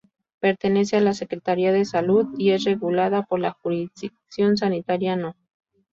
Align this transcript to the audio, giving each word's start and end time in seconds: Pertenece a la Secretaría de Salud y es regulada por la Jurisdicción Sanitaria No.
Pertenece 0.39 0.97
a 0.97 1.01
la 1.01 1.13
Secretaría 1.13 1.71
de 1.71 1.85
Salud 1.85 2.25
y 2.35 2.49
es 2.49 2.63
regulada 2.63 3.21
por 3.21 3.39
la 3.39 3.51
Jurisdicción 3.51 4.57
Sanitaria 4.57 5.15
No. 5.15 5.35